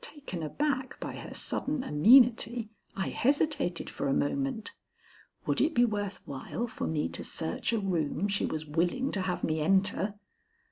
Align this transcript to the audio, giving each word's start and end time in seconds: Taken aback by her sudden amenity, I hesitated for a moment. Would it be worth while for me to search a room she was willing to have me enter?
Taken 0.00 0.42
aback 0.42 0.98
by 0.98 1.14
her 1.14 1.32
sudden 1.32 1.84
amenity, 1.84 2.70
I 2.96 3.10
hesitated 3.10 3.88
for 3.88 4.08
a 4.08 4.12
moment. 4.12 4.72
Would 5.46 5.60
it 5.60 5.74
be 5.76 5.84
worth 5.84 6.26
while 6.26 6.66
for 6.66 6.88
me 6.88 7.08
to 7.10 7.22
search 7.22 7.72
a 7.72 7.78
room 7.78 8.26
she 8.26 8.46
was 8.46 8.66
willing 8.66 9.12
to 9.12 9.20
have 9.20 9.44
me 9.44 9.60
enter? 9.60 10.14